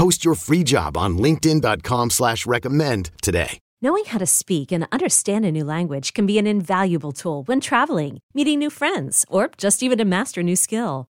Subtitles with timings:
[0.00, 3.58] Post your free job on linkedin.com slash recommend today.
[3.82, 7.60] Knowing how to speak and understand a new language can be an invaluable tool when
[7.60, 11.09] traveling, meeting new friends, or just even to master a new skill.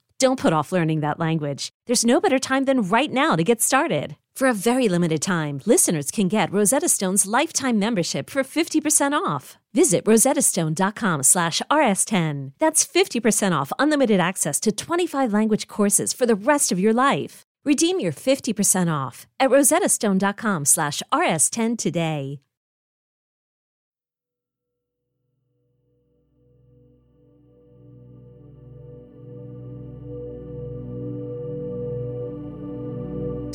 [0.21, 1.69] Don't put off learning that language.
[1.87, 4.17] There's no better time than right now to get started.
[4.35, 9.57] For a very limited time, listeners can get Rosetta Stone's lifetime membership for 50% off.
[9.73, 12.51] Visit rosettastone.com slash rs10.
[12.59, 17.41] That's 50% off unlimited access to 25 language courses for the rest of your life.
[17.65, 22.41] Redeem your 50% off at rosettastone.com slash rs10 today.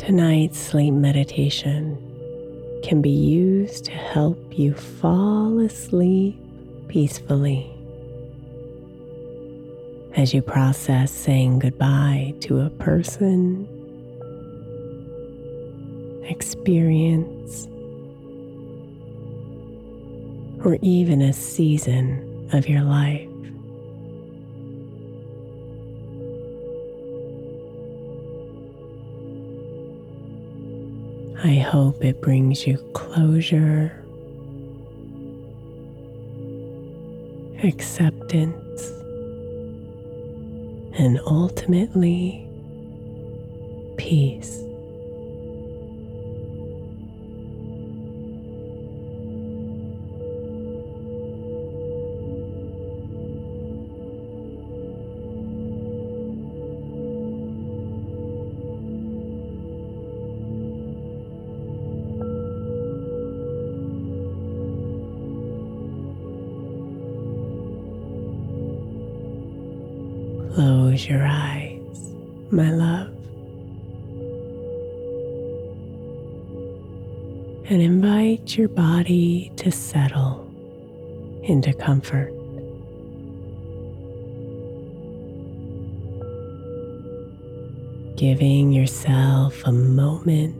[0.06, 1.98] Tonight's sleep meditation
[2.84, 6.38] can be used to help you fall asleep
[6.86, 7.68] peacefully
[10.14, 13.66] as you process saying goodbye to a person,
[16.28, 17.66] experience,
[20.64, 23.35] or even a season of your life.
[31.66, 33.92] Hope it brings you closure,
[37.64, 38.82] acceptance,
[40.96, 42.46] and ultimately
[43.96, 44.65] peace.
[70.96, 72.14] Close your eyes,
[72.50, 73.08] my love,
[77.68, 80.50] and invite your body to settle
[81.42, 82.32] into comfort.
[88.16, 90.56] giving yourself a moment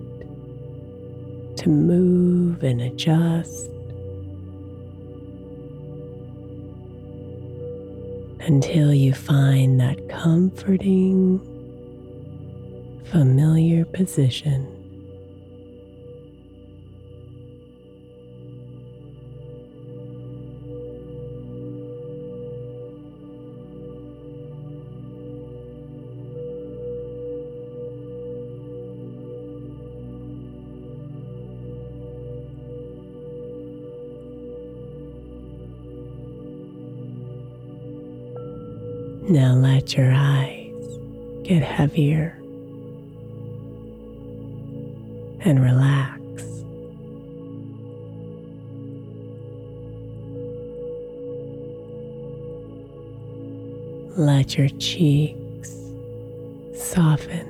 [1.56, 3.70] to move and adjust
[8.46, 11.40] until you find that comforting,
[13.10, 14.75] familiar position.
[39.86, 40.98] Let your eyes
[41.44, 42.36] get heavier
[45.42, 46.20] and relax.
[54.18, 55.70] Let your cheeks
[56.74, 57.46] soften.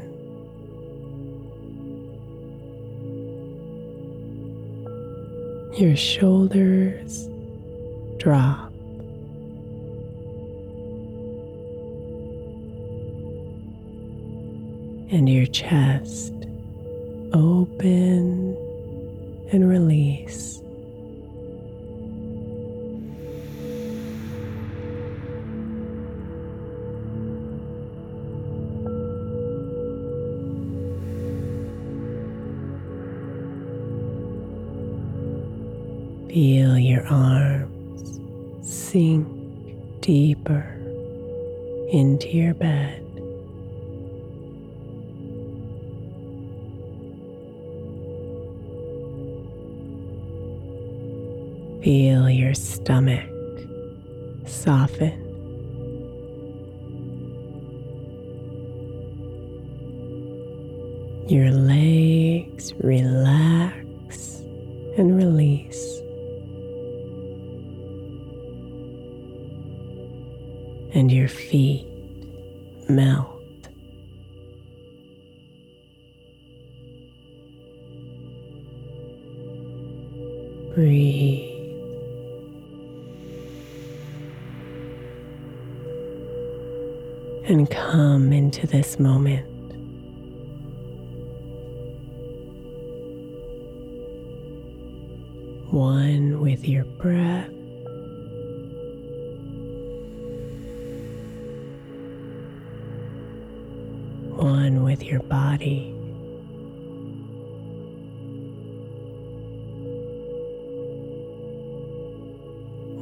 [5.79, 7.31] Your shoulders
[8.19, 8.75] drop.
[15.11, 16.32] And your chest
[17.32, 18.56] open
[19.53, 20.61] and release.
[36.29, 38.20] Feel your arms
[38.62, 39.26] sink
[40.02, 40.67] deeper
[41.91, 42.96] into your bed.
[52.87, 53.29] Stomach
[54.47, 55.11] soften.
[61.29, 63.75] Your legs relax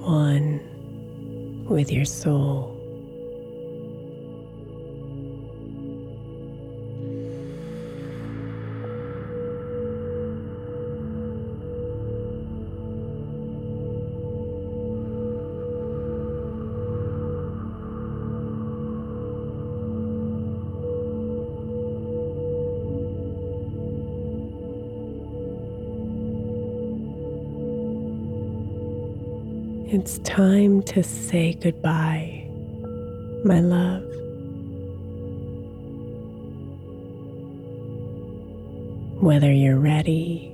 [0.05, 0.61] One
[1.67, 2.74] with your soul.
[30.05, 32.47] It's time to say goodbye,
[33.43, 34.03] my love.
[39.23, 40.53] Whether you're ready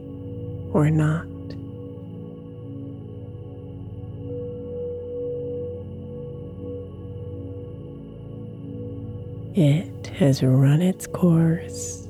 [0.72, 1.26] or not.
[9.56, 12.06] It has run its course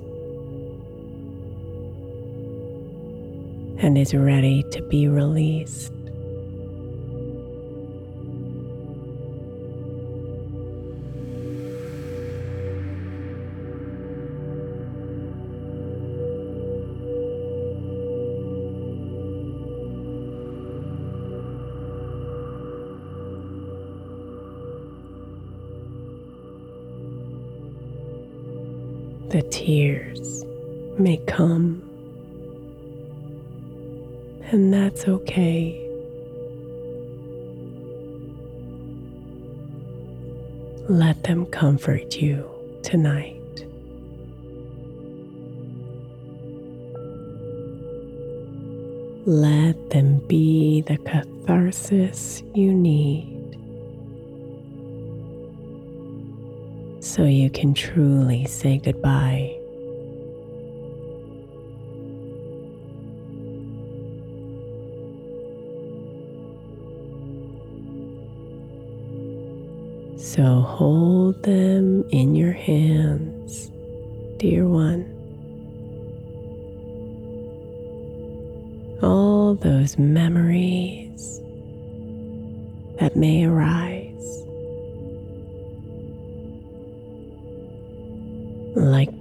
[3.82, 5.94] and is ready to be released.
[29.30, 30.44] The tears
[30.98, 31.88] may come,
[34.50, 35.80] and that's okay.
[40.88, 42.44] Let them comfort you
[42.82, 43.36] tonight.
[49.26, 53.39] Let them be the catharsis you need
[57.10, 59.56] so you can truly say goodbye.
[70.16, 73.72] So hold them in your hands
[74.36, 75.04] dear one.
[79.02, 81.40] All those memories
[83.00, 83.99] that may arise.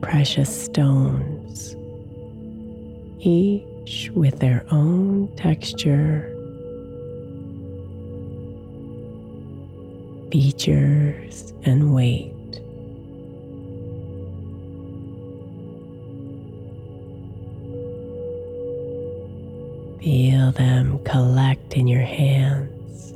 [0.01, 1.75] Precious stones,
[3.19, 6.35] each with their own texture,
[10.31, 12.33] features, and weight.
[20.01, 23.13] Feel them collect in your hands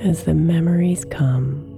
[0.00, 1.69] as the memories come.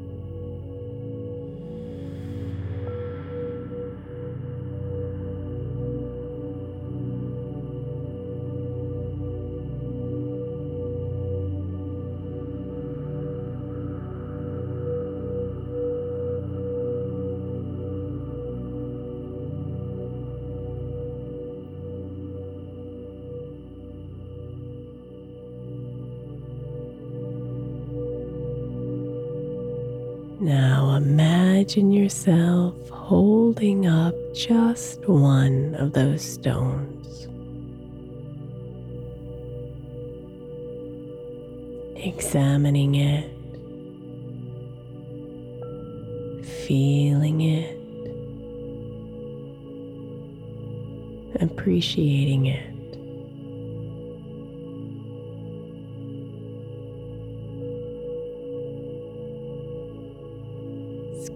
[31.72, 37.28] Imagine yourself holding up just one of those stones.
[41.96, 43.24] Examining it,
[46.44, 47.78] feeling it,
[51.40, 52.71] appreciating it.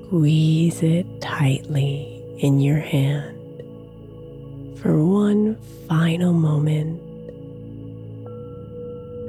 [0.06, 3.36] Squeeze it tightly in your hand
[4.78, 5.56] for one
[5.88, 7.02] final moment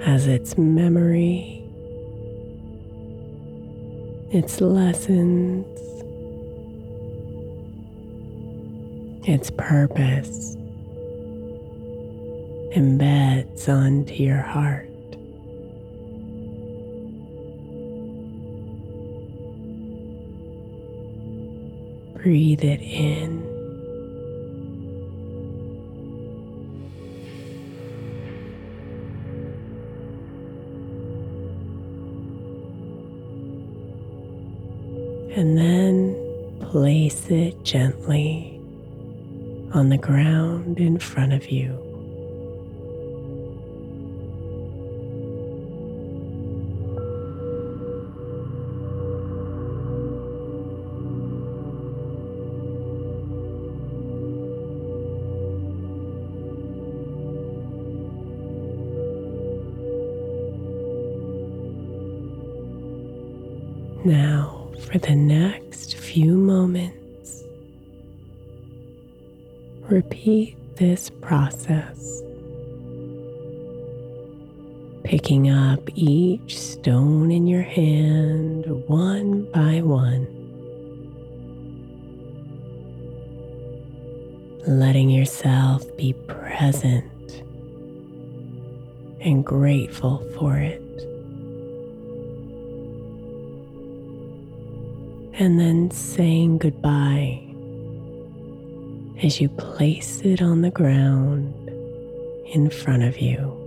[0.03, 1.63] as its memory,
[4.29, 5.65] its lessons,
[9.27, 10.55] its purpose
[12.75, 14.87] embeds onto your heart.
[22.21, 23.45] Breathe it in.
[35.35, 36.15] And then
[36.59, 38.59] place it gently
[39.73, 41.86] on the ground in front of you.
[70.27, 72.21] Repeat this process,
[75.05, 80.27] picking up each stone in your hand one by one,
[84.67, 87.41] letting yourself be present
[89.21, 90.83] and grateful for it.
[95.39, 97.46] and then saying goodbye
[99.23, 101.53] as you place it on the ground
[102.53, 103.66] in front of you.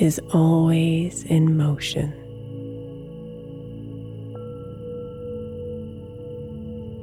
[0.00, 2.10] Is always in motion.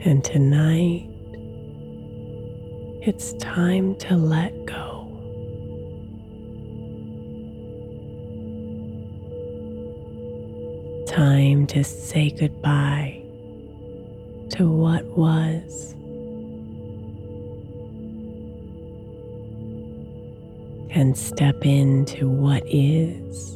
[0.03, 1.07] And tonight,
[3.03, 5.03] it's time to let go.
[11.07, 13.21] Time to say goodbye
[14.49, 15.96] to what was.
[20.89, 23.55] And step into what is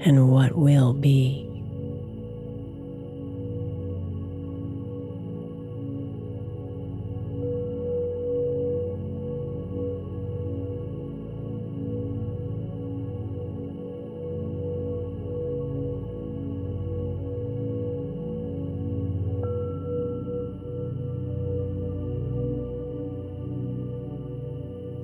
[0.00, 1.47] and what will be.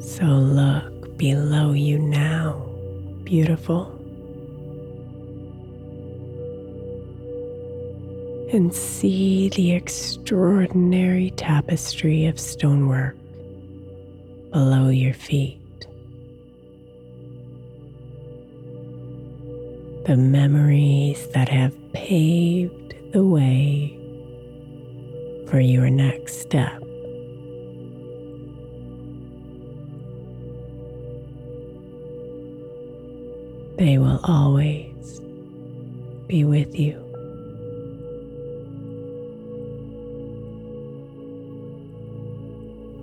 [0.05, 2.69] So look below you now,
[3.25, 3.91] beautiful.
[8.53, 13.17] And see the extraordinary tapestry of stonework
[14.53, 15.59] below your feet.
[20.07, 23.99] The memories that have paved the way
[25.49, 26.84] for your next step.
[33.77, 35.21] They will always
[36.29, 37.01] be with you.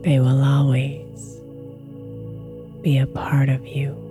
[0.01, 1.41] They will always
[2.81, 4.10] be a part of you.